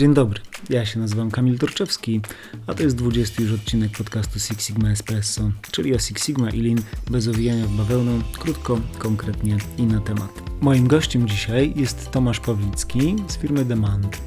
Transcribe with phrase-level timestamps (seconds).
[0.00, 2.20] Dzień dobry, ja się nazywam Kamil Torczewski,
[2.66, 6.62] a to jest 20 już odcinek podcastu Six Sigma Espresso, czyli o Six Sigma i
[6.62, 6.78] Lean
[7.10, 10.42] bez owijania w bawełnę, krótko, konkretnie i na temat.
[10.60, 14.20] Moim gościem dzisiaj jest Tomasz Pawlicki z firmy Demand.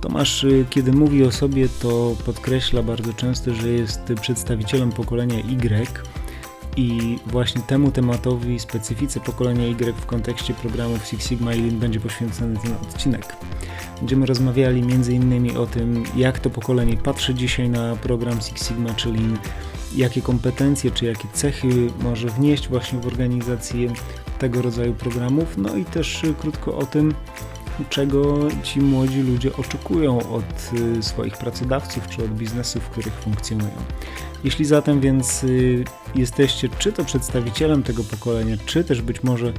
[0.00, 5.86] Tomasz, y, kiedy mówi o sobie, to podkreśla bardzo często, że jest przedstawicielem pokolenia Y,
[6.76, 12.00] i właśnie temu tematowi, specyfice pokolenia Y w kontekście programów Six Sigma i Lean będzie
[12.00, 13.36] poświęcony ten odcinek.
[13.98, 15.56] Będziemy rozmawiali m.in.
[15.56, 19.38] o tym, jak to pokolenie patrzy dzisiaj na program Six Sigma czy Lean,
[19.96, 21.68] jakie kompetencje czy jakie cechy
[22.02, 23.88] może wnieść właśnie w organizację
[24.38, 27.14] tego rodzaju programów, no i też krótko o tym,
[27.90, 33.76] czego ci młodzi ludzie oczekują od y, swoich pracodawców czy od biznesów, w których funkcjonują.
[34.44, 39.52] Jeśli zatem więc y, jesteście czy to przedstawicielem tego pokolenia, czy też być może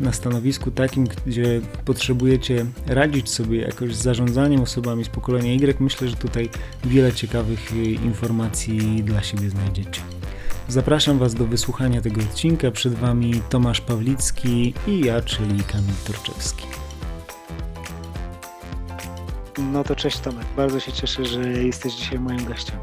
[0.00, 6.08] na stanowisku takim, gdzie potrzebujecie radzić sobie jakoś z zarządzaniem osobami z pokolenia Y, myślę,
[6.08, 6.48] że tutaj
[6.84, 10.00] wiele ciekawych y, informacji dla siebie znajdziecie.
[10.68, 12.70] Zapraszam Was do wysłuchania tego odcinka.
[12.70, 16.66] Przed Wami Tomasz Pawlicki i ja, czyli Kamil Torczewski.
[19.58, 22.76] No to cześć Tomek, bardzo się cieszę, że jesteś dzisiaj moim gościem.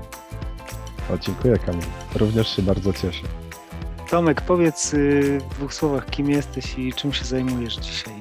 [1.10, 1.86] O, dziękuję Kamil,
[2.16, 3.43] również się bardzo cieszę.
[4.14, 8.14] Tomek, powiedz y, w dwóch słowach, kim jesteś i czym się zajmujesz dzisiaj.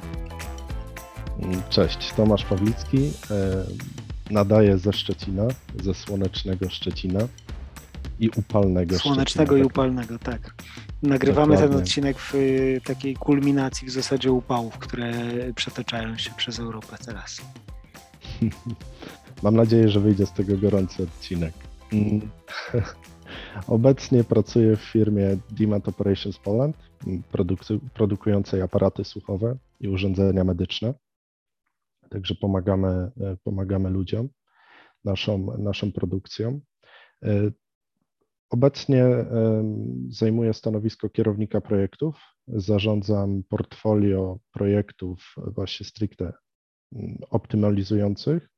[1.43, 3.65] Mm, cześć, Tomasz Pawlicki, e,
[4.31, 5.43] nadaję ze Szczecina,
[5.83, 7.21] ze słonecznego Szczecina
[8.21, 9.73] i upalnego Słonecznego Szczecina, i tak.
[9.73, 10.55] upalnego, tak.
[11.03, 11.75] Nagrywamy Dokładnie.
[11.75, 15.13] ten odcinek w y, takiej kulminacji w zasadzie upałów, które
[15.55, 17.41] przetaczają się przez Europę teraz.
[19.43, 21.53] Mam nadzieję, że wyjdzie z tego gorący odcinek.
[23.67, 26.77] Obecnie pracuję w firmie Demand Operations Poland,
[27.95, 30.95] produkującej aparaty słuchowe i urządzenia medyczne.
[32.11, 32.89] Także pomagamy,
[33.21, 34.29] e, pomagamy ludziom
[35.05, 36.61] naszą, naszą produkcją.
[37.25, 37.51] E,
[38.51, 39.65] obecnie e,
[40.09, 42.21] zajmuję stanowisko kierownika projektów.
[42.47, 46.33] Zarządzam portfolio projektów właśnie stricte
[46.93, 48.49] mm, optymalizujących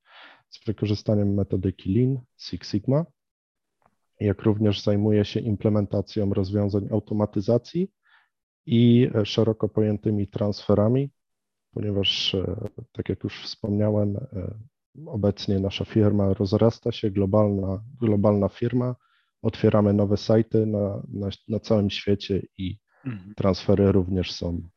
[0.51, 3.05] z wykorzystaniem metodyki Lean, Six Sigma
[4.21, 7.91] jak również zajmuje się implementacją rozwiązań automatyzacji
[8.67, 11.11] i szeroko pojętymi transferami,
[11.75, 14.55] ponieważ, e, tak jak już wspomniałem, e,
[15.07, 18.97] obecnie nasza firma rozrasta się, globalna, globalna firma,
[19.43, 23.35] otwieramy nowe sajty na, na, na całym świecie i mhm.
[23.35, 24.69] transfery również są,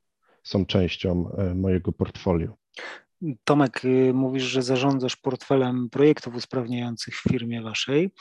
[0.44, 2.56] są częścią e, mojego portfolio.
[3.44, 8.12] Tomek, y, mówisz, że zarządzasz portfelem projektów usprawniających w firmie waszej.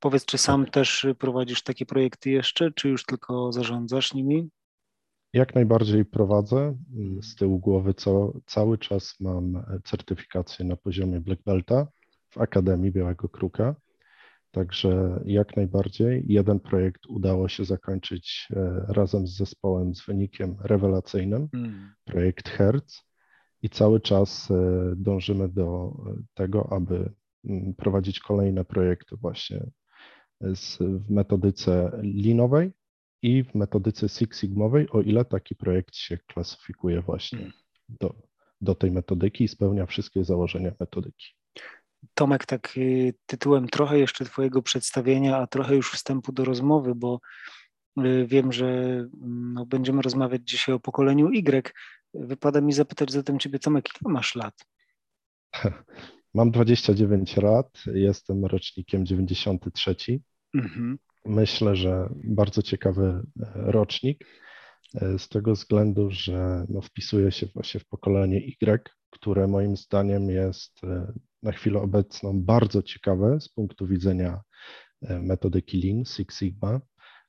[0.00, 0.74] Powiedz, czy sam tak.
[0.74, 4.48] też prowadzisz takie projekty jeszcze, czy już tylko zarządzasz nimi?
[5.32, 6.76] Jak najbardziej prowadzę.
[7.22, 11.86] Z tyłu głowy co, cały czas mam certyfikację na poziomie Black Belta
[12.30, 13.74] w Akademii Białego Kruka.
[14.50, 16.24] Także jak najbardziej.
[16.26, 21.94] Jeden projekt udało się zakończyć e, razem z zespołem z wynikiem rewelacyjnym, hmm.
[22.04, 23.04] projekt Hertz
[23.64, 24.54] i cały czas e,
[24.96, 25.96] dążymy do
[26.34, 27.12] tego, aby
[27.44, 29.66] mm, prowadzić kolejne projekty właśnie
[30.80, 32.72] w metodyce linowej
[33.22, 37.52] i w metodyce Six Sigmowej, o ile taki projekt się klasyfikuje właśnie
[37.88, 38.14] do,
[38.60, 41.26] do tej metodyki i spełnia wszystkie założenia metodyki.
[42.14, 47.20] Tomek, tak y, tytułem trochę jeszcze Twojego przedstawienia, a trochę już wstępu do rozmowy, bo
[48.04, 51.72] y, wiem, że mm, no, będziemy rozmawiać dzisiaj o pokoleniu Y.
[52.14, 54.54] Wypada mi zapytać zatem Ciebie, Tomek, ile masz lat?
[56.34, 59.96] Mam 29 lat, jestem rocznikiem 93.
[60.54, 60.98] Mhm.
[61.24, 63.22] Myślę, że bardzo ciekawy e,
[63.54, 64.24] rocznik
[64.94, 68.78] e, z tego względu, że no, wpisuje się właśnie w pokolenie Y,
[69.10, 74.40] które moim zdaniem jest e, na chwilę obecną bardzo ciekawe z punktu widzenia
[75.02, 76.80] metodyki Lean, Six Sigma.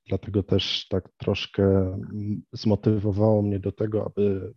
[0.08, 1.98] Dlatego też tak troszkę
[2.54, 4.54] zmotywowało mnie do tego, aby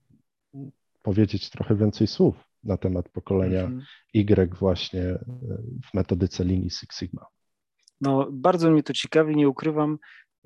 [1.08, 3.82] powiedzieć trochę więcej słów na temat pokolenia mhm.
[4.14, 5.18] Y właśnie e,
[5.90, 7.26] w metodyce linii Six Sigma.
[8.00, 9.98] No, bardzo mnie to ciekawi, nie ukrywam,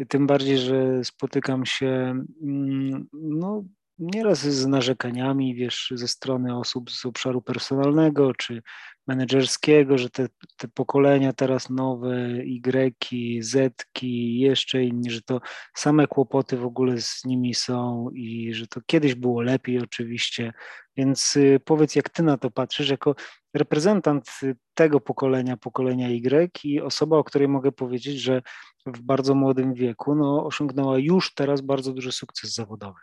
[0.09, 3.65] tym bardziej, że spotykam się mm, no,
[4.03, 8.63] nieraz z narzekaniami, wiesz, ze strony osób z obszaru personalnego czy
[9.07, 15.41] menedżerskiego, że te, te pokolenia teraz nowe, Y, Z, jeszcze inni, że to
[15.75, 20.53] same kłopoty w ogóle z nimi są i że to kiedyś było lepiej oczywiście.
[20.97, 23.15] Więc y, powiedz, jak ty na to patrzysz, jako
[23.55, 24.31] reprezentant
[24.75, 28.43] tego pokolenia, pokolenia Y i osoba, o której mogę powiedzieć, że
[28.87, 33.01] w bardzo młodym wieku no, osiągnęła już teraz bardzo duży sukces zawodowy.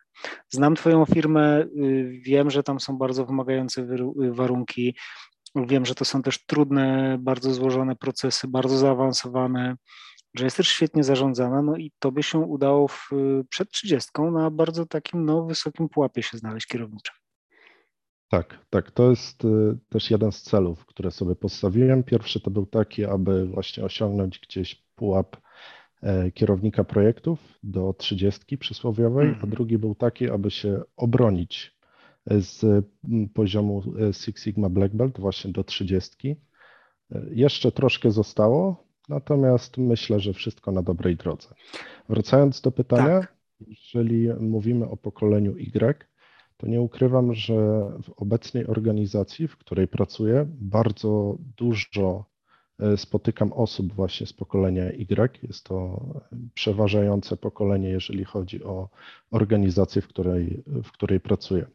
[0.49, 3.87] Znam Twoją firmę, y, wiem, że tam są bardzo wymagające
[4.31, 4.95] warunki,
[5.55, 9.75] Wiem, że to są też trudne, bardzo złożone procesy, bardzo zaawansowane,
[10.35, 13.09] że jest też świetnie zarządzana, no i to by się udało w,
[13.49, 17.15] przed 30 na bardzo takim no, wysokim pułapie się znaleźć kierowniczym.
[18.29, 18.91] Tak, tak.
[18.91, 22.03] To jest y, też jeden z celów, które sobie postawiłem.
[22.03, 25.37] Pierwszy to był taki, aby właśnie osiągnąć gdzieś pułap
[26.33, 29.33] kierownika projektów do 30 przysłowiowej, mm.
[29.33, 29.51] a mhm.
[29.51, 31.79] drugi był taki, aby się obronić
[32.27, 32.85] z
[33.33, 36.35] poziomu e, Six Sigma Black Belt właśnie do 30.
[37.11, 41.47] E, jeszcze troszkę zostało, natomiast myślę, że wszystko na dobrej drodze.
[42.09, 43.35] Wracając do pytania, tak.
[43.59, 46.09] jeżeli mówimy o pokoleniu Y,
[46.57, 47.55] to nie ukrywam, że
[48.03, 52.28] w obecnej organizacji, w której pracuję, bardzo dużo e,
[52.97, 55.43] spotykam osób właśnie z pokolenia Y.
[55.43, 56.05] Jest to
[56.53, 58.89] przeważające pokolenie, jeżeli chodzi o
[59.31, 61.65] organizację, w której, w której pracuję.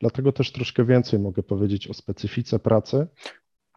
[0.00, 3.06] Dlatego też troszkę więcej mogę powiedzieć o specyfice pracy.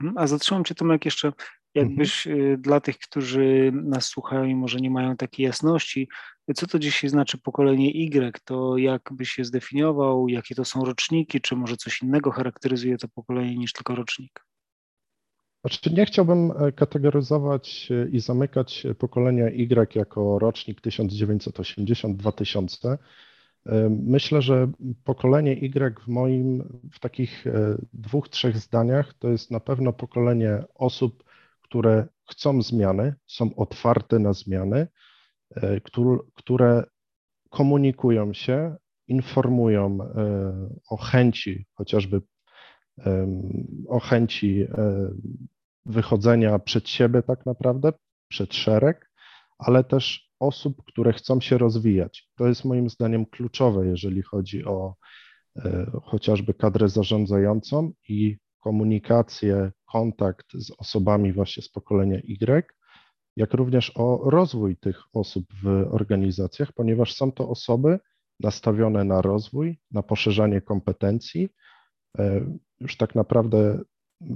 [0.01, 1.33] Mhm, a zatrzymam Cię Tomek jeszcze,
[1.75, 2.61] jakbyś mhm.
[2.61, 6.09] dla tych, którzy nas słuchają i może nie mają takiej jasności,
[6.55, 11.41] co to dzisiaj znaczy pokolenie Y, to jak byś je zdefiniował, jakie to są roczniki,
[11.41, 14.50] czy może coś innego charakteryzuje to pokolenie niż tylko rocznik?
[15.61, 22.97] Znaczy nie chciałbym e, kategoryzować e, i zamykać pokolenia Y jako rocznik 1980-2000,
[23.89, 24.71] Myślę, że
[25.03, 30.63] pokolenie Y w moim, w takich e, dwóch, trzech zdaniach, to jest na pewno pokolenie
[30.75, 31.23] osób,
[31.61, 34.87] które chcą zmiany, są otwarte na zmiany,
[35.55, 35.81] e,
[36.35, 36.83] które
[37.49, 38.75] komunikują się,
[39.07, 42.21] informują e, o chęci, chociażby
[43.87, 44.67] o chęci
[45.85, 47.93] wychodzenia przed siebie tak naprawdę,
[48.27, 49.11] przed szereg,
[49.57, 52.29] ale też osób, które chcą się rozwijać.
[52.35, 54.95] To jest moim zdaniem kluczowe, jeżeli chodzi o
[55.55, 62.63] e, chociażby kadrę zarządzającą i komunikację, kontakt z osobami właśnie z pokolenia Y,
[63.37, 67.99] jak również o rozwój tych osób w organizacjach, ponieważ są to osoby
[68.39, 71.49] nastawione na rozwój, na poszerzanie kompetencji.
[72.81, 73.79] Już tak naprawdę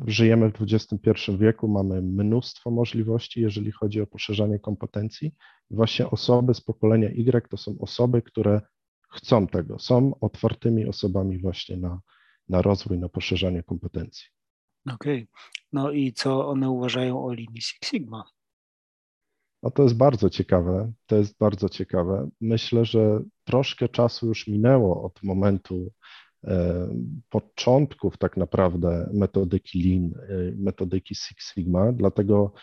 [0.08, 5.36] żyjemy w XXI wieku, mamy mnóstwo możliwości, jeżeli chodzi o poszerzanie kompetencji.
[5.72, 8.62] Właśnie osoby z pokolenia Y to są osoby, które
[9.10, 12.02] chcą tego, są otwartymi osobami właśnie na,
[12.50, 14.26] na rozwój, na poszerzanie kompetencji.
[14.94, 15.16] Okej.
[15.16, 15.28] Okay.
[15.74, 18.24] No i co one uważają o linii Six Sigma?
[19.64, 20.92] No to jest bardzo ciekawe.
[21.06, 22.30] To jest bardzo ciekawe.
[22.42, 25.92] Myślę, że troszkę czasu już minęło od momentu
[27.30, 32.54] początków tak naprawdę metodyki Lean, e, metodyki Six Sigma, dlatego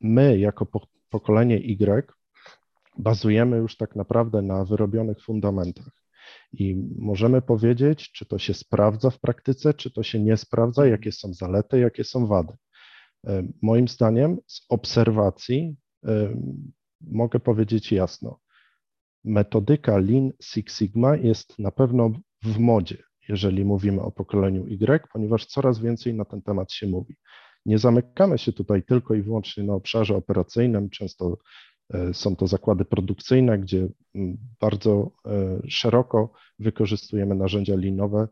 [0.00, 0.66] my jako
[1.10, 2.12] pokolenie Y
[2.98, 5.90] bazujemy już tak naprawdę na wyrobionych fundamentach.
[6.52, 11.12] I możemy powiedzieć, czy to się sprawdza w praktyce, czy to się nie sprawdza, jakie
[11.12, 12.52] są zalety, jakie są wady.
[13.26, 15.76] E, moim zdaniem, z obserwacji
[17.00, 18.38] mogę powiedzieć jasno,
[19.24, 22.12] metodyka Lean Six Sigma jest na pewno
[22.44, 27.16] w modzie, jeżeli mówimy o pokoleniu Y, ponieważ coraz więcej na ten temat się mówi.
[27.66, 31.38] Nie zamykamy się tutaj tylko i wyłącznie na obszarze operacyjnym, często
[31.94, 33.88] e, są to zakłady produkcyjne, gdzie
[34.60, 38.28] bardzo e, szeroko wykorzystujemy narzędzia linowe,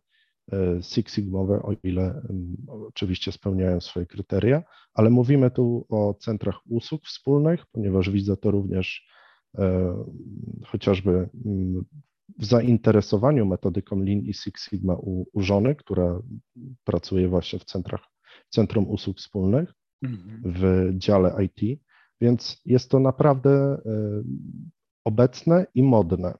[0.53, 2.23] e, Six Sigmowe, o ile
[2.69, 4.63] oczywiście spełniają swoje kryteria,
[4.95, 9.13] ale mówimy tu o centrach usług wspólnych, ponieważ widzę to również
[10.67, 11.29] chociażby
[12.39, 16.23] w zainteresowaniu metodyką Lean i Six Sigma u, u żony, która
[16.85, 18.05] pracuje właśnie w centrach,
[18.49, 20.43] Centrum Usług Wspólnych mhm.
[20.45, 21.81] w dziale IT,
[22.21, 23.79] więc jest to naprawdę e,
[25.05, 26.35] obecne i modne.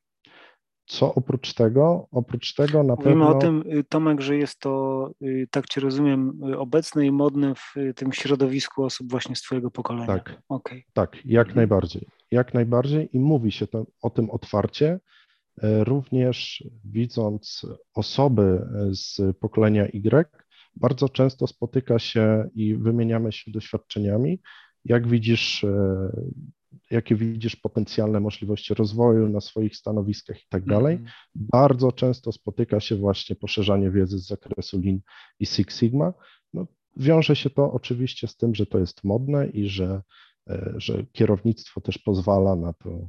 [0.87, 2.09] Co oprócz tego?
[2.11, 3.29] Oprócz tego na Mówimy pewno...
[3.29, 7.55] o tym, y, Tomek, że jest to, y, tak Cię rozumiem, y, obecne i modne
[7.55, 10.07] w tym środowisku osób właśnie z Twojego pokolenia.
[10.07, 10.83] Tak, okay.
[10.93, 11.57] tak jak mhm.
[11.57, 12.07] najbardziej.
[12.31, 15.01] Jak najbardziej i mówi się to, o tym otwarcie,
[15.63, 20.25] również widząc osoby z pokolenia Y,
[20.77, 24.41] bardzo często spotyka się i wymieniamy się doświadczeniami.
[24.85, 26.11] Jak widzisz, e,
[26.91, 30.95] jakie widzisz potencjalne możliwości rozwoju na swoich stanowiskach i tak dalej.
[30.95, 31.13] Mhm.
[31.35, 35.01] Bardzo często spotyka się właśnie poszerzanie wiedzy z zakresu Lean
[35.41, 36.13] i Six Sigma.
[36.55, 36.67] No,
[36.97, 40.03] wiąże się to oczywiście z tym, że to jest modne i że E,
[40.77, 43.09] że kierownictwo też pozwala na to e,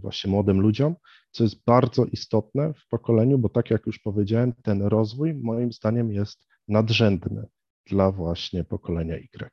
[0.00, 0.96] właśnie młodym ludziom,
[1.30, 6.12] co jest bardzo istotne w pokoleniu, bo tak jak już powiedziałem, ten rozwój moim zdaniem
[6.12, 7.46] jest nadrzędny
[7.86, 9.50] dla właśnie pokolenia Y.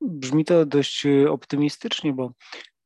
[0.00, 2.32] Brzmi to dość e, optymistycznie, bo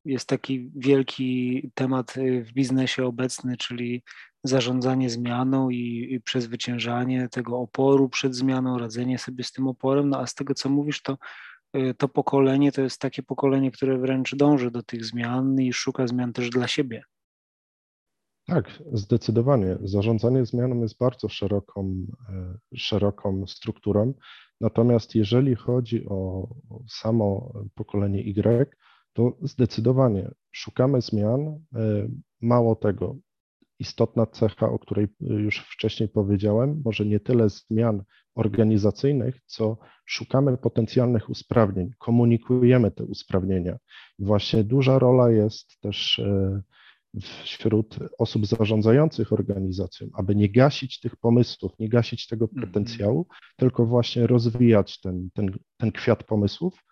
[0.04, 4.02] jest taki wielki temat w biznesie obecny, czyli
[4.44, 10.08] zarządzanie zmianą i, i przezwyciężanie tego oporu przed zmianą, radzenie sobie z tym oporem.
[10.08, 11.18] No a z tego, co mówisz, to
[11.98, 16.32] to pokolenie to jest takie pokolenie, które wręcz dąży do tych zmian i szuka zmian
[16.32, 17.02] też dla siebie.
[18.46, 19.78] Tak, zdecydowanie.
[19.82, 24.14] Zarządzanie zmianą jest bardzo szeroką, e, szeroką strukturą.
[24.60, 26.48] Natomiast jeżeli chodzi o
[26.88, 28.76] samo pokolenie Y,
[29.12, 31.40] to zdecydowanie szukamy zmian.
[31.48, 31.60] E,
[32.40, 33.16] mało tego,
[33.78, 38.02] istotna cecha, o której już wcześniej powiedziałem, może nie tyle zmian
[38.34, 43.78] organizacyjnych, co szukamy potencjalnych usprawnień, komunikujemy te usprawnienia.
[44.18, 46.62] Właśnie duża rola jest też e,
[47.44, 52.66] wśród osób zarządzających organizacją, aby nie gasić tych pomysłów, nie gasić tego mhm.
[52.66, 56.84] potencjału, tylko właśnie rozwijać ten, ten, ten kwiat pomysłów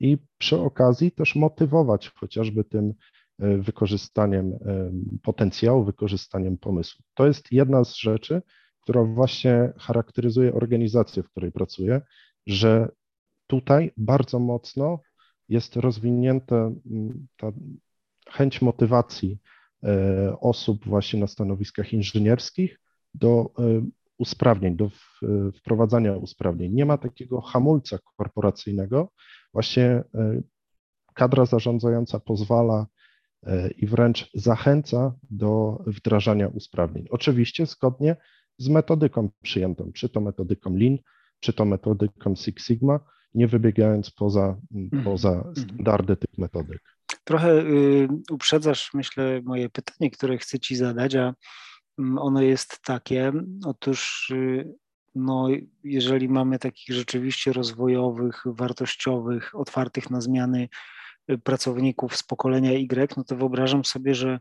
[0.00, 2.94] i przy okazji też motywować chociażby tym
[3.38, 4.90] wykorzystaniem e,
[5.22, 7.04] potencjału, wykorzystaniem pomysłu.
[7.14, 8.42] To jest jedna z rzeczy,
[8.80, 12.00] która właśnie charakteryzuje organizację, w której pracuję,
[12.46, 12.88] że
[13.46, 14.98] tutaj bardzo mocno
[15.48, 16.70] jest rozwinięta
[17.36, 17.52] ta
[18.30, 19.38] chęć motywacji
[19.84, 22.80] e, osób właśnie na stanowiskach inżynierskich
[23.14, 23.50] do
[24.18, 24.90] usprawnień, do
[25.58, 26.72] wprowadzania usprawnień.
[26.72, 29.08] Nie ma takiego hamulca korporacyjnego,
[29.54, 30.04] Właśnie e,
[31.14, 32.86] kadra zarządzająca pozwala e,
[33.78, 37.06] i wręcz zachęca do wdrażania usprawnień.
[37.10, 38.16] Oczywiście zgodnie
[38.58, 40.98] z metodyką przyjętą, czy to metodyką Lean,
[41.40, 43.00] czy to metodyką Six Sigma,
[43.34, 45.04] nie wybiegając poza, mhm.
[45.04, 45.56] poza mhm.
[45.56, 46.82] standardy tych metodyk.
[47.24, 51.34] Trochę y, uprzedzasz, myślę, moje pytanie, które chcę Ci zadać, a
[51.98, 53.32] mm, ono jest takie.
[53.64, 54.74] Otóż y,
[55.14, 55.48] no,
[55.84, 60.68] jeżeli mamy takich rzeczywiście rozwojowych, wartościowych, otwartych na zmiany
[61.44, 64.38] pracowników z pokolenia Y, no to wyobrażam sobie, że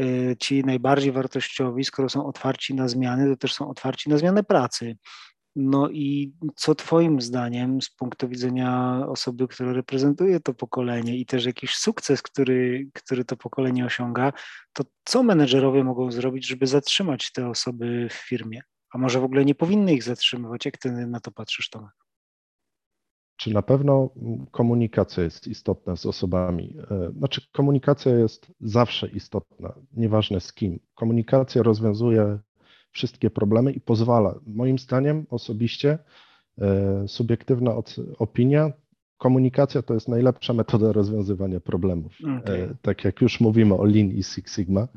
[0.00, 4.44] y, ci najbardziej wartościowi, skoro są otwarci na zmiany, to też są otwarci na zmianę
[4.44, 4.96] pracy.
[5.56, 11.44] No i co Twoim zdaniem, z punktu widzenia osoby, która reprezentuje to pokolenie i też
[11.44, 14.32] jakiś sukces, który, który to pokolenie osiąga,
[14.72, 18.62] to co menedżerowie mogą zrobić, żeby zatrzymać te osoby w firmie?
[18.92, 20.64] A może w ogóle nie powinny ich zatrzymywać?
[20.64, 22.01] Jak ty na to patrzysz, Tomek?
[23.42, 24.10] Czy na pewno
[24.50, 26.76] komunikacja jest istotna z osobami?
[26.90, 30.78] E, znaczy, komunikacja jest zawsze istotna, nieważne z kim.
[30.94, 32.38] Komunikacja rozwiązuje
[32.90, 35.98] wszystkie problemy i pozwala, moim zdaniem osobiście,
[36.58, 37.74] e, subiektywna
[38.18, 38.72] opinia,
[39.18, 42.12] komunikacja to jest najlepsza metoda rozwiązywania problemów.
[42.40, 42.62] Okay.
[42.62, 44.88] E, tak jak już mówimy o Lean i Six Sigma,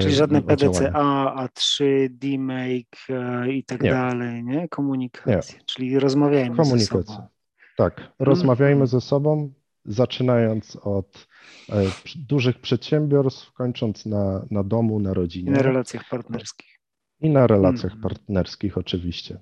[0.00, 3.90] Czyli żadne PDCA, A3, DMake e, i tak nie.
[3.90, 4.68] dalej, nie?
[4.68, 5.58] Komunikacja.
[5.58, 5.64] Nie.
[5.66, 7.00] Czyli rozmawiajmy Komunikacja.
[7.00, 7.33] ze sobą.
[7.76, 8.12] Tak, hmm.
[8.18, 9.52] rozmawiajmy ze sobą,
[9.84, 11.26] zaczynając od
[11.68, 11.82] e,
[12.16, 15.52] dużych przedsiębiorstw, kończąc na, na domu, na rodzinie.
[15.52, 16.78] Na relacjach partnerskich.
[17.20, 18.02] I na relacjach hmm.
[18.02, 19.38] partnerskich, oczywiście.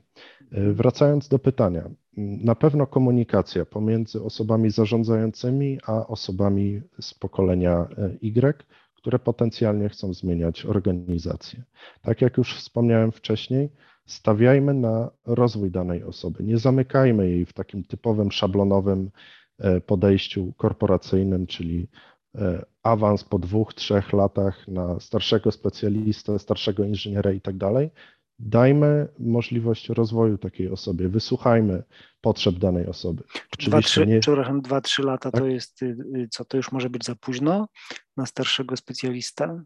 [0.53, 7.87] Wracając do pytania, na pewno komunikacja pomiędzy osobami zarządzającymi a osobami z pokolenia
[8.23, 8.55] Y
[9.03, 11.63] które potencjalnie chcą zmieniać organizację.
[12.03, 13.71] Tak jak już wspomniałem wcześniej,
[14.07, 16.45] stawiajmy na rozwój danej osoby.
[16.45, 19.11] Nie zamykajmy jej w takim typowym, szablonowym
[19.59, 21.89] e, podejściu korporacyjnym, czyli
[22.35, 27.91] e, awans po dwóch, trzech latach na starszego specjalistę, starszego inżyniera i tak dalej,
[28.39, 31.83] dajmy możliwość rozwoju takiej osobie, wysłuchajmy
[32.21, 33.23] potrzeb danej osoby.
[33.67, 34.21] Dwa, trzy, nie...
[34.21, 35.41] Przepraszam, dwa, trzy lata tak?
[35.41, 37.69] to jest, y, co to już może być za późno
[38.17, 39.65] na starszego specjalistę?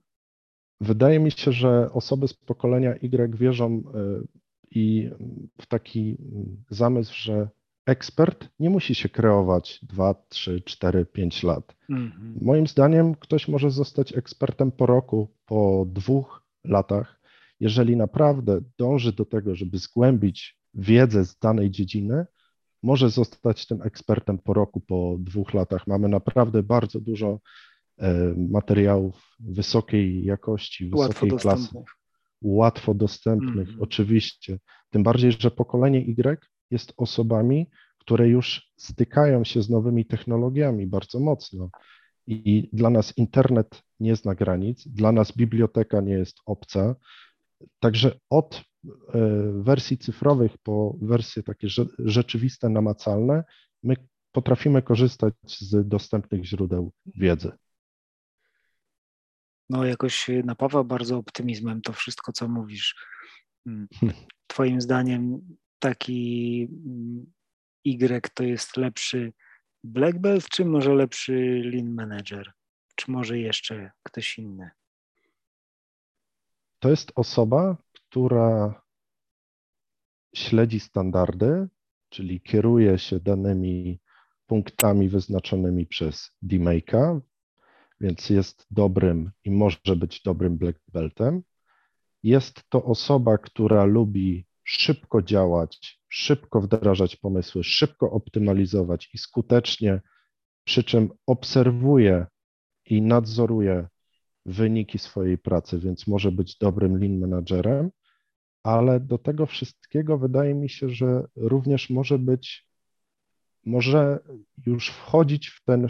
[0.80, 4.26] Wydaje mi się, że osoby z pokolenia Y wierzą y,
[4.70, 5.10] i
[5.60, 6.16] w taki
[6.70, 7.48] zamysł, że
[7.86, 11.76] ekspert nie musi się kreować 2, 3, 4, 5 lat.
[11.90, 12.38] Mhm.
[12.40, 17.20] Moim zdaniem ktoś może zostać ekspertem po roku, po dwóch latach,
[17.60, 22.26] jeżeli naprawdę dąży do tego, żeby zgłębić wiedzę z danej dziedziny,
[22.82, 25.86] może zostać tym ekspertem po roku, po dwóch latach.
[25.86, 27.40] Mamy naprawdę bardzo dużo
[28.50, 31.94] materiałów wysokiej jakości, wysokiej łatwo klasy, dostępnych.
[32.42, 33.82] łatwo dostępnych, mm.
[33.82, 34.58] oczywiście.
[34.90, 36.38] Tym bardziej, że pokolenie Y
[36.70, 37.66] jest osobami,
[37.98, 41.70] które już stykają się z nowymi technologiami bardzo mocno.
[42.26, 46.94] I dla nas internet nie zna granic, dla nas biblioteka nie jest obca,
[47.80, 48.92] Także od e,
[49.52, 53.44] wersji cyfrowych po wersje takie rzeczywiste, namacalne,
[53.82, 53.96] my
[54.32, 57.52] potrafimy korzystać z dostępnych źródeł wiedzy.
[59.70, 62.94] No, jakoś napawa bardzo optymizmem to wszystko, co mówisz.
[63.64, 63.88] Hmm.
[64.46, 67.26] Twoim zdaniem taki mm,
[67.84, 69.32] Y to jest lepszy
[69.84, 72.52] Black Belt, czy może lepszy Lean Manager?
[72.96, 74.70] Czy może jeszcze ktoś inny?
[76.78, 78.82] to jest osoba, która
[80.34, 81.68] śledzi standardy,
[82.08, 84.00] czyli kieruje się danymi
[84.46, 87.20] punktami wyznaczonymi przez DMake'a,
[88.00, 91.42] więc jest dobrym i może być dobrym black beltem.
[92.22, 100.00] Jest to osoba, która lubi szybko działać, szybko wdrażać pomysły, szybko optymalizować i skutecznie,
[100.64, 102.26] przy czym obserwuje
[102.86, 103.88] i nadzoruje
[104.46, 107.90] wyniki swojej pracy, więc może być dobrym lean managerem,
[108.62, 112.68] ale do tego wszystkiego wydaje mi się, że również może być,
[113.64, 114.18] może
[114.66, 115.88] już wchodzić w ten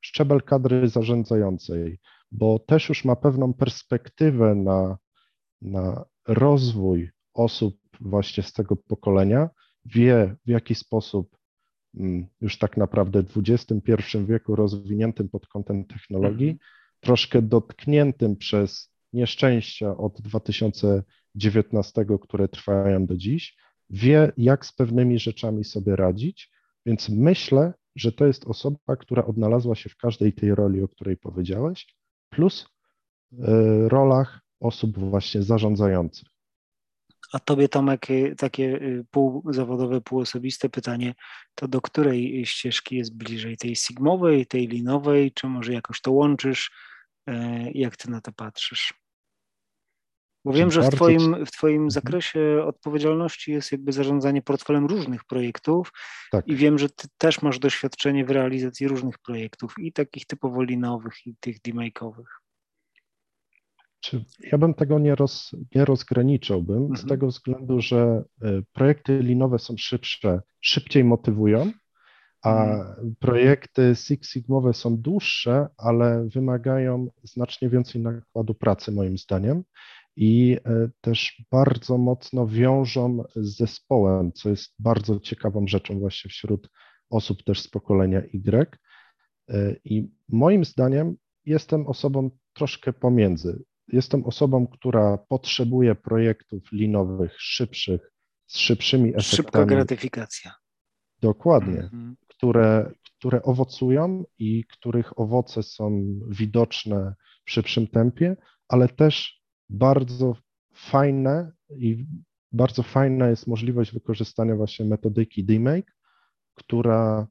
[0.00, 1.98] szczebel kadry zarządzającej,
[2.32, 4.98] bo też już ma pewną perspektywę na,
[5.62, 9.50] na rozwój osób właśnie z tego pokolenia,
[9.84, 11.38] wie w jaki sposób
[11.94, 16.68] mm, już tak naprawdę w XXI wieku rozwiniętym pod kątem technologii, mhm.
[17.00, 23.56] troszkę dotkniętym przez nieszczęścia od 2019, które trwają do dziś,
[23.90, 26.50] wie, jak z pewnymi rzeczami sobie radzić,
[26.86, 31.16] więc myślę, że to jest osoba, która odnalazła się w każdej tej roli, o której
[31.16, 31.96] powiedziałeś,
[32.30, 32.66] plus
[33.32, 33.38] y,
[33.88, 36.28] rolach osób właśnie zarządzających.
[37.32, 41.14] A tobie Tomek y, takie y, półzawodowe, półosobiste pytanie,
[41.54, 43.56] to do której ścieżki jest bliżej?
[43.56, 46.70] Tej sigmowej, tej linowej, czy może jakoś to łączysz?
[47.74, 48.94] Jak ty na to patrzysz?
[50.48, 55.92] Bo wiem, że w twoim, w twoim zakresie odpowiedzialności jest jakby zarządzanie portfelem różnych projektów
[56.30, 56.48] tak.
[56.48, 61.26] i wiem, że ty też masz doświadczenie w realizacji różnych projektów i takich typowo linowych
[61.26, 62.26] i tych demake'owych.
[64.52, 66.96] Ja bym tego nie, roz, nie rozgraniczałbym mhm.
[66.96, 71.72] z tego względu, że e, projekty linowe są szybsze, szybciej motywują,
[72.42, 73.14] a mhm.
[73.18, 79.64] projekty Six Sigmowe są dłuższe, ale wymagają znacznie więcej nakładu pracy moim zdaniem
[80.20, 86.70] i e, też bardzo mocno wiążą z zespołem, co jest bardzo ciekawą rzeczą właśnie wśród
[87.10, 88.78] osób też z pokolenia Y.
[89.48, 93.62] E, I moim zdaniem jestem osobą troszkę pomiędzy.
[93.88, 98.12] Jestem osobą, która potrzebuje projektów linowych szybszych,
[98.46, 99.36] z szybszymi efektami.
[99.36, 100.54] Szybka gratyfikacja.
[101.20, 102.16] Dokładnie, mhm.
[102.28, 108.36] które, które owocują i których owoce są widoczne w szybszym tempie,
[108.68, 109.37] ale też
[109.70, 110.36] bardzo
[110.74, 112.06] fajne i
[112.52, 115.92] bardzo fajna jest możliwość wykorzystania właśnie metodyki DMake,
[116.54, 117.26] która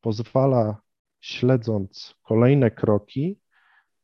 [0.00, 0.82] pozwala
[1.20, 3.40] śledząc kolejne kroki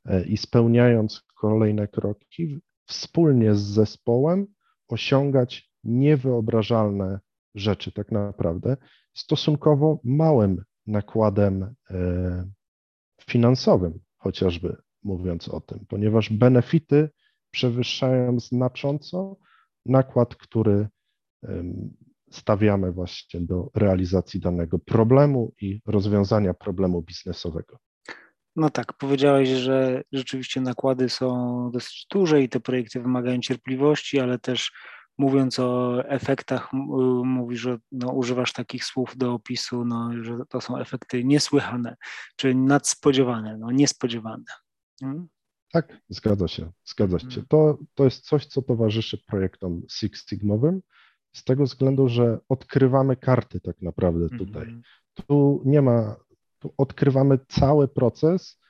[0.04, 4.46] e, i spełniając kolejne kroki, wspólnie z zespołem
[4.88, 7.20] osiągać niewyobrażalne
[7.54, 8.76] rzeczy tak naprawdę
[9.14, 12.50] stosunkowo małym nakładem e,
[13.20, 17.10] finansowym, chociażby mówiąc o tym, ponieważ benefity
[17.58, 19.36] przewyższają znacząco
[19.86, 20.88] nakład, który
[22.30, 27.78] stawiamy właśnie do realizacji danego problemu i rozwiązania problemu biznesowego.
[28.56, 31.26] No tak, powiedziałeś, że rzeczywiście nakłady są
[31.72, 34.72] dosyć duże i te projekty wymagają cierpliwości, ale też
[35.18, 36.72] mówiąc o efektach,
[37.24, 41.96] mówisz, że no, używasz takich słów do opisu, no, że to są efekty niesłychane,
[42.36, 44.44] czy nadspodziewane, no, niespodziewane.
[45.00, 45.28] Hmm?
[45.72, 47.26] Tak, zgadza się, zgadza się.
[47.26, 47.46] Mhm.
[47.48, 50.82] To, to jest coś, co towarzyszy projektom Six Sigmowym,
[51.32, 54.62] z tego względu, że odkrywamy karty tak naprawdę tutaj.
[54.62, 54.82] Mhm.
[55.14, 56.16] Tu nie ma,
[56.58, 58.60] tu odkrywamy cały proces,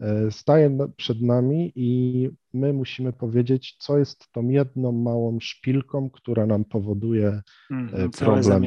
[0.00, 6.46] e, staje przed nami i my musimy powiedzieć, co jest tą jedną małą szpilką, która
[6.46, 8.62] nam powoduje mm, problem.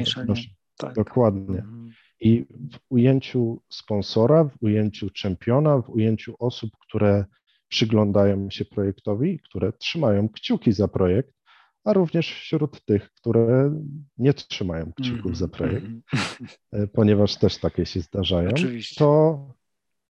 [0.76, 0.94] Tak.
[0.94, 1.58] Dokładnie.
[1.58, 1.90] Mm.
[2.20, 7.24] I w ujęciu sponsora, w ujęciu czempiona, w ujęciu osób, które
[7.68, 11.36] przyglądają się projektowi, które trzymają kciuki za projekt,
[11.84, 13.74] a również wśród tych, które
[14.18, 16.86] nie trzymają kciuków za projekt, mm-hmm.
[16.92, 18.50] ponieważ też takie się zdarzają,
[18.98, 19.40] to,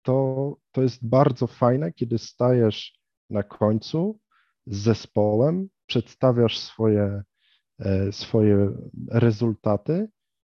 [0.01, 4.19] to, to jest bardzo fajne, kiedy stajesz na końcu
[4.65, 7.23] z zespołem, przedstawiasz swoje,
[7.79, 8.71] e, swoje
[9.11, 10.07] rezultaty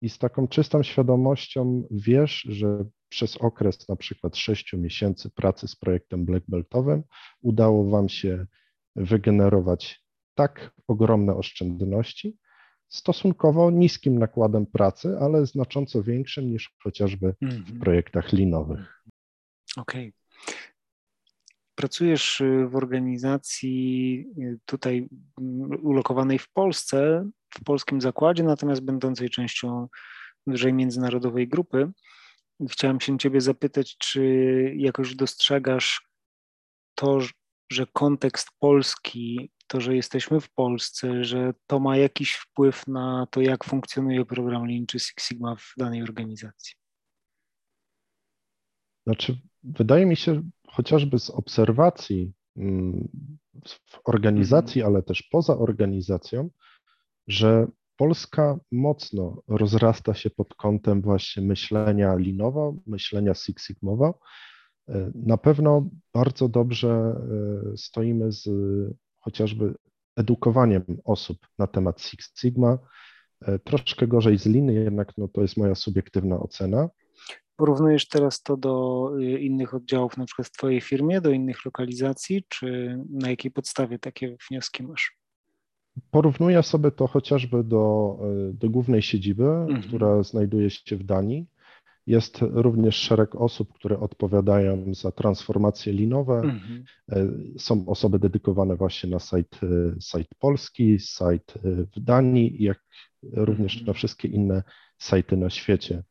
[0.02, 5.76] i z taką czystą świadomością wiesz, że przez okres na przykład 6 miesięcy pracy z
[5.76, 7.02] projektem Black Beltowym
[7.42, 8.46] udało Wam się
[8.96, 10.02] wygenerować
[10.34, 12.38] tak ogromne oszczędności,
[12.88, 17.80] stosunkowo niskim nakładem pracy, ale znacząco większym niż chociażby w mhm.
[17.80, 19.02] projektach linowych.
[19.76, 20.08] Okej.
[20.08, 20.56] Okay.
[21.74, 25.08] Pracujesz y, w organizacji y, tutaj
[25.40, 29.88] mm, ulokowanej w Polsce, w polskim zakładzie, natomiast będącej częścią
[30.46, 31.90] dużej międzynarodowej grupy.
[32.68, 34.22] Chciałem się Ciebie zapytać, czy
[34.76, 36.08] jakoś dostrzegasz
[36.94, 37.18] to,
[37.72, 43.40] że kontekst polski, to, że jesteśmy w Polsce, że to ma jakiś wpływ na to,
[43.40, 46.74] jak funkcjonuje program Lean czy Six Sigma w danej organizacji?
[49.06, 53.08] Znaczy, wydaje mi się, chociażby z obserwacji mm,
[53.64, 56.50] w organizacji, ale też poza organizacją,
[57.26, 57.66] że
[57.96, 64.18] Polska mocno rozrasta się pod kątem właśnie myślenia linowo, myślenia Six Sigmowo.
[65.14, 66.88] Na pewno bardzo dobrze
[67.72, 68.48] e, stoimy z
[69.20, 69.74] chociażby
[70.16, 72.78] edukowaniem osób na temat Six Sigma.
[73.42, 76.88] E, troszkę gorzej z liny, jednak no, to jest moja subiektywna ocena.
[77.56, 82.98] Porównujesz teraz to do innych oddziałów, na przykład w Twojej firmie, do innych lokalizacji, czy
[83.10, 85.16] na jakiej podstawie takie wnioski masz?
[86.10, 88.16] Porównuję sobie to chociażby do,
[88.50, 89.82] y, do głównej siedziby, mhm.
[89.82, 91.46] która znajduje się w Danii.
[92.06, 96.34] Jest również szereg osób, które odpowiadają za transformacje linowe.
[96.34, 96.84] Mhm.
[97.56, 99.60] Y, są osoby dedykowane właśnie na sajt,
[100.00, 101.54] sajt polski, sajt
[101.96, 102.84] w Danii, jak
[103.32, 103.86] również mhm.
[103.86, 104.62] na wszystkie inne
[104.98, 106.02] sajty na świecie.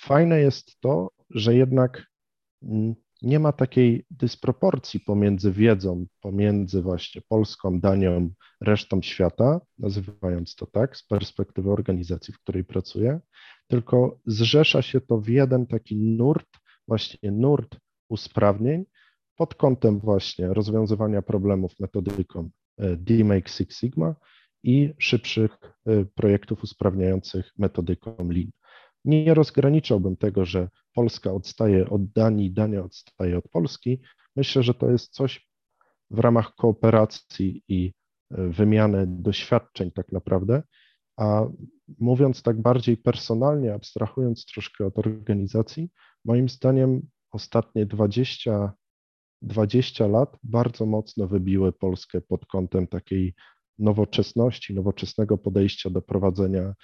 [0.00, 2.06] Fajne jest to, że jednak
[2.62, 10.66] mm, nie ma takiej dysproporcji pomiędzy wiedzą, pomiędzy właśnie Polską, Danią, resztą świata, nazywając to
[10.66, 13.20] tak, z perspektywy organizacji, w której pracuję,
[13.66, 16.48] tylko zrzesza się to w jeden taki nurt,
[16.88, 17.76] właśnie nurt
[18.08, 18.84] usprawnień
[19.36, 24.14] pod kątem właśnie rozwiązywania problemów metodyką e, DMake Six Sigma
[24.62, 28.50] i szybszych e, projektów usprawniających metodyką Lean.
[29.08, 34.00] Nie rozgraniczałbym tego, że Polska odstaje od Danii, Dania odstaje od Polski.
[34.36, 35.48] Myślę, że to jest coś
[36.10, 37.92] w ramach kooperacji i
[38.30, 40.62] e, wymiany doświadczeń tak naprawdę.
[41.16, 41.46] A
[41.98, 45.90] mówiąc tak bardziej personalnie, abstrahując troszkę od organizacji,
[46.24, 48.72] moim zdaniem ostatnie 20,
[49.42, 53.34] 20 lat bardzo mocno wybiły Polskę pod kątem takiej
[53.78, 56.74] nowoczesności, nowoczesnego podejścia do prowadzenia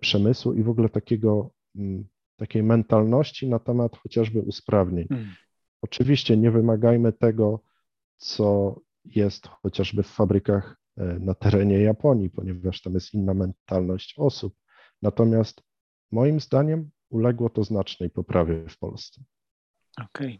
[0.00, 2.04] przemysłu i w ogóle takiego, mm,
[2.36, 5.06] takiej mentalności na temat chociażby usprawnień.
[5.10, 5.26] Mm.
[5.82, 7.60] Oczywiście nie wymagajmy tego,
[8.16, 14.54] co jest chociażby w fabrykach e, na terenie Japonii, ponieważ tam jest inna mentalność osób.
[15.02, 15.62] Natomiast
[16.10, 19.22] moim zdaniem uległo to znacznej poprawie w Polsce.
[19.96, 20.28] Okej.
[20.28, 20.38] Okay.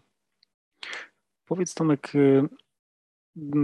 [1.45, 2.49] Powiedz Tomek, y,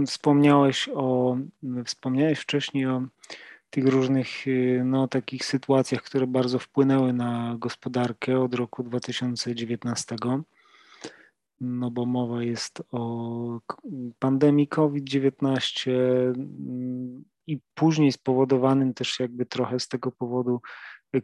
[0.05, 1.37] wspomniałeś o,
[1.85, 3.07] wspomniałeś wcześniej o
[3.71, 10.15] tych różnych y, no, takich sytuacjach, które bardzo wpłynęły na gospodarkę od roku 2019.
[11.61, 13.59] No bo mowa jest o
[14.19, 20.61] pandemii COVID-19 mm, i później spowodowanym też jakby trochę z tego powodu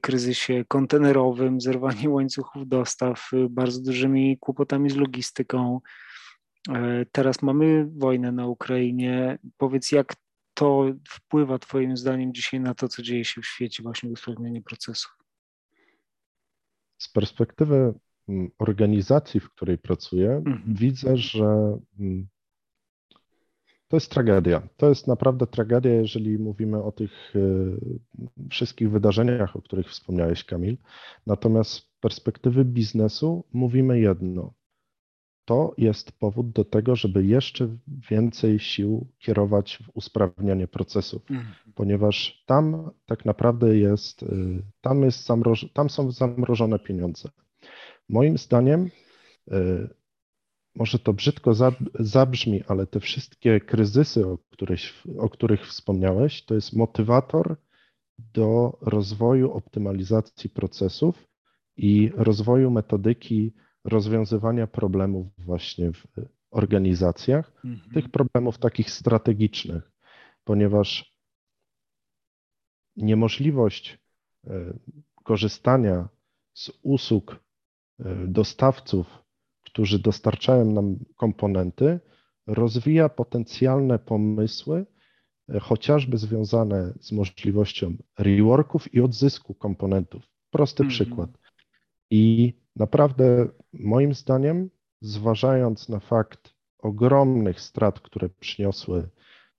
[0.02, 5.82] kryzysie kontenerowym, zerwaniem łańcuchów dostaw, bardzo dużymi kłopotami z logistyką.
[6.70, 9.38] E, teraz mamy wojnę na Ukrainie.
[9.58, 10.16] Powiedz, jak
[10.58, 15.18] to wpływa Twoim zdaniem dzisiaj na to, co dzieje się w świecie, właśnie usprawnianie procesów?
[16.98, 17.94] Z perspektywy
[18.30, 20.64] mm, organizacji, w której pracuję, mhm.
[20.68, 22.28] widzę, że mm,
[23.88, 24.68] to jest tragedia.
[24.78, 28.00] To jest naprawdę tragedia, jeżeli mówimy o tych y,
[28.50, 30.78] wszystkich wydarzeniach, o których wspomniałeś, Kamil.
[31.26, 34.54] Natomiast z perspektywy biznesu mówimy jedno
[35.48, 37.78] to jest powód do tego, żeby jeszcze
[38.10, 41.54] więcej sił kierować w usprawnianie procesów, mhm.
[41.76, 47.30] ponieważ tam tak naprawdę jest, y, tam, jest zamroż, tam są zamrożone pieniądze.
[48.10, 48.90] Moim zdaniem,
[49.52, 49.90] y,
[50.76, 51.54] może to brzydko
[52.00, 54.82] zabrzmi, ale te wszystkie kryzysy, o których,
[55.18, 57.56] o których wspomniałeś, to jest motywator
[58.34, 61.28] do rozwoju optymalizacji procesów
[61.78, 63.54] i rozwoju metodyki
[63.88, 66.08] rozwiązywania problemów właśnie w
[66.52, 67.92] organizacjach, mhm.
[67.92, 69.92] tych problemów takich strategicznych,
[70.44, 71.18] ponieważ
[72.96, 74.00] niemożliwość
[74.48, 74.74] e,
[75.24, 76.10] korzystania
[76.54, 77.40] z usług
[78.00, 79.08] e, dostawców,
[79.66, 82.00] którzy dostarczają nam komponenty,
[82.48, 84.86] rozwija potencjalne pomysły,
[85.50, 90.24] e, chociażby związane z możliwością reworków i odzysku komponentów.
[90.50, 90.90] Prosty mhm.
[90.90, 91.30] przykład.
[92.10, 94.70] I naprawdę, moim zdaniem,
[95.02, 99.10] zważając na fakt ogromnych strat, które przyniosły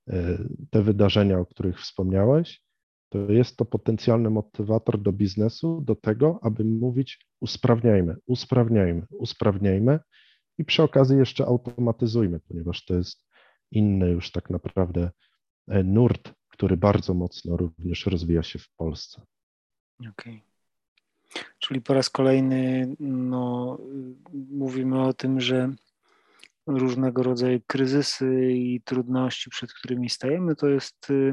[0.09, 0.39] e,
[0.71, 2.63] te wydarzenia, o których wspomniałeś,
[3.09, 9.99] to jest to potencjalny motywator do biznesu, do tego, aby mówić usprawniajmy, usprawniajmy, usprawniajmy
[10.59, 13.27] i przy okazji jeszcze automatyzujmy, ponieważ to jest
[13.71, 15.11] inny już tak naprawdę
[15.69, 19.23] e, nurt, który bardzo mocno również rozwija się w Polsce.
[20.01, 20.13] Okej.
[20.35, 20.48] Okay.
[21.69, 23.79] Czyli po raz kolejny no,
[24.51, 25.73] mówimy o tym, że
[26.67, 31.33] różnego rodzaju kryzysy i trudności, przed którymi stajemy, to jest y,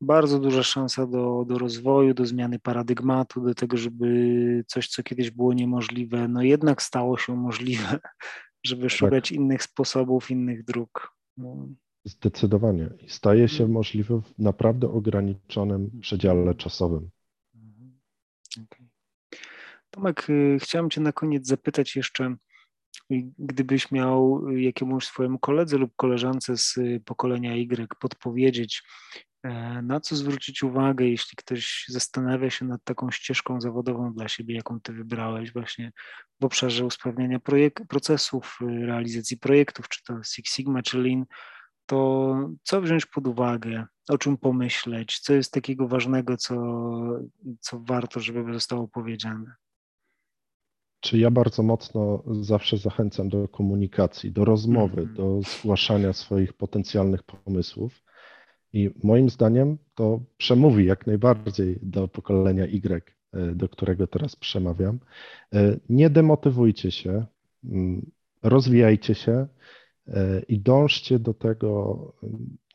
[0.00, 5.30] bardzo duża szansa do, do rozwoju, do zmiany paradygmatu, do tego, żeby coś, co kiedyś
[5.30, 7.98] było niemożliwe, no jednak stało się możliwe,
[8.66, 8.90] żeby tak.
[8.90, 11.12] szukać innych sposobów, innych dróg.
[11.36, 11.68] No.
[12.04, 12.90] Zdecydowanie.
[13.06, 13.72] Staje się mhm.
[13.72, 17.10] możliwe w naprawdę ograniczonym przedziale czasowym.
[19.94, 22.36] Tomek, y, chciałem Cię na koniec zapytać jeszcze,
[23.38, 28.82] gdybyś miał jakiemuś swojemu koledze lub koleżance z pokolenia Y podpowiedzieć,
[29.42, 34.54] e, na co zwrócić uwagę, jeśli ktoś zastanawia się nad taką ścieżką zawodową dla siebie,
[34.54, 35.92] jaką ty wybrałeś właśnie
[36.40, 41.24] w obszarze usprawniania projek- procesów, y, realizacji projektów, czy to Six Sigma, czy Lean,
[41.86, 46.56] to co wziąć pod uwagę, o czym pomyśleć, co jest takiego ważnego, co,
[47.60, 49.54] co warto, żeby zostało powiedziane?
[51.04, 55.16] Czy ja bardzo mocno zawsze zachęcam do komunikacji, do rozmowy, mm -hmm.
[55.16, 58.02] do zgłaszania swoich potencjalnych pomysłów.
[58.72, 64.98] I moim zdaniem to przemówi jak najbardziej do pokolenia Y, e, do którego teraz przemawiam.
[65.54, 67.26] E, nie demotywujcie się,
[67.64, 68.10] mm,
[68.42, 69.46] rozwijajcie się
[70.08, 72.12] e, i dążcie do tego.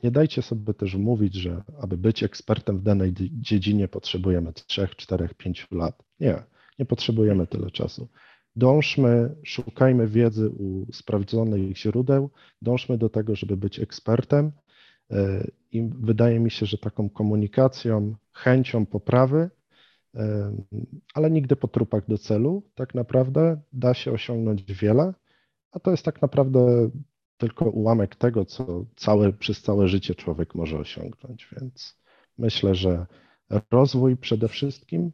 [0.04, 5.30] Nie dajcie sobie też mówić, że aby być ekspertem w danej dziedzinie potrzebujemy 3, 4,
[5.38, 6.04] 5 lat.
[6.20, 8.08] Nie nie potrzebujemy tyle czasu.
[8.56, 12.30] Dążmy, szukajmy wiedzy u sprawdzonych źródeł,
[12.62, 14.52] dążmy do tego, żeby być ekspertem.
[15.12, 19.50] E, I wydaje mi się, że taką komunikacją, chęcią poprawy,
[20.16, 20.52] e,
[21.14, 25.14] ale nigdy po trupach do celu, tak naprawdę da się osiągnąć wiele,
[25.72, 26.90] a to jest tak naprawdę
[27.38, 31.48] tylko ułamek tego, co całe, przez całe życie człowiek może osiągnąć.
[31.60, 31.98] Więc
[32.38, 33.06] myślę, że
[33.72, 35.12] rozwój przede wszystkim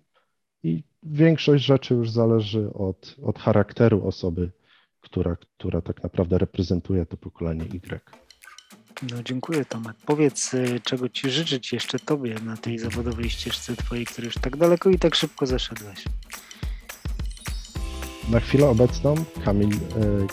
[0.64, 4.52] i większość rzeczy już zależy od, od charakteru osoby,
[5.02, 8.00] która, która tak naprawdę reprezentuje to pokolenie Y.
[9.12, 9.96] No dziękuję Tomek.
[10.06, 14.58] Powiedz, y, czego Ci życzyć jeszcze Tobie na tej zawodowej ścieżce Twojej, której już tak
[14.58, 16.04] daleko i tak szybko zaszedłeś.
[18.32, 19.16] Na chwilę obecną
[19.46, 19.78] kamień, y,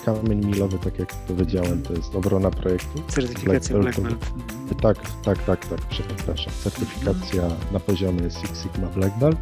[0.05, 3.03] kamień milowy, tak jak powiedziałem, to jest obrona projektu.
[3.09, 4.19] Certyfikacja Black Belt.
[4.19, 4.83] Black Belt.
[4.83, 6.53] Tak, tak, tak, tak, przepraszam.
[6.63, 9.39] Certyfikacja na poziomie Six Sigma Black Belt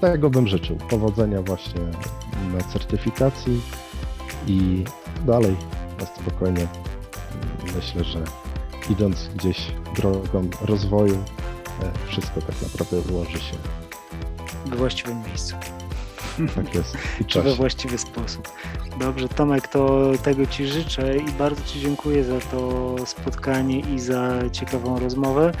[0.00, 0.76] tego bym życzył.
[0.76, 1.80] Powodzenia właśnie
[2.52, 3.60] na certyfikacji
[4.46, 4.84] i
[5.26, 5.56] dalej
[6.00, 6.66] na spokojnie.
[7.76, 8.24] Myślę, że
[8.90, 13.56] idąc gdzieś drogą rozwoju, e, wszystko tak naprawdę ułoży się
[14.66, 15.56] w właściwym miejscu.
[16.56, 16.96] Tak jest.
[17.20, 18.48] I we właściwy sposób.
[19.00, 24.50] Dobrze, Tomek, to tego Ci życzę i bardzo Ci dziękuję za to spotkanie i za
[24.52, 25.52] ciekawą rozmowę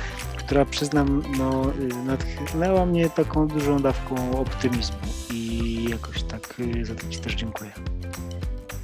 [0.44, 1.62] która przyznam, no,
[2.06, 4.96] natchnęła mnie taką dużą dawką optymizmu
[5.32, 7.70] i jakoś tak y, za to Ci też dziękuję.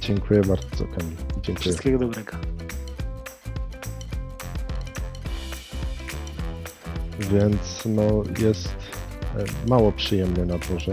[0.01, 1.17] Dziękuję bardzo, Kamil.
[1.41, 1.55] Dziękuję.
[1.55, 2.31] Wszystkiego dobrego.
[7.19, 8.75] Więc no, jest
[9.37, 10.91] e, mało przyjemnie na dworze.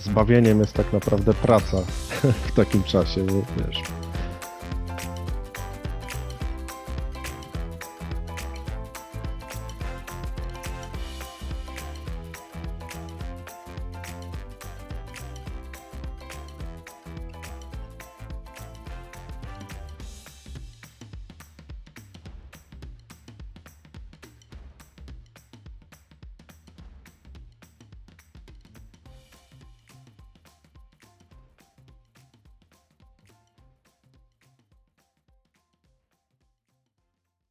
[0.00, 1.76] Zbawieniem jest tak naprawdę praca
[2.48, 3.82] w takim czasie, bo wiesz,